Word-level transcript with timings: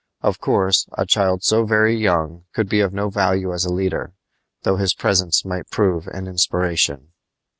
Of 0.23 0.39
course, 0.41 0.87
a 0.97 1.05
child 1.05 1.43
so 1.43 1.63
very 1.63 1.95
young 1.95 2.45
could 2.55 2.67
be 2.67 2.79
of 2.79 2.91
no 2.91 3.11
value 3.11 3.53
as 3.53 3.65
a 3.65 3.71
leader, 3.71 4.13
though 4.63 4.77
his 4.77 4.95
presence 4.95 5.45
might 5.45 5.69
prove 5.69 6.07
an 6.07 6.25
inspiration. 6.25 7.09